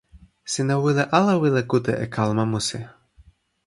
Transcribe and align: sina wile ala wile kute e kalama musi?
sina 0.51 0.75
wile 0.83 1.03
ala 1.17 1.33
wile 1.41 1.61
kute 1.71 1.93
e 2.03 2.07
kalama 2.13 2.43
musi? 2.51 2.79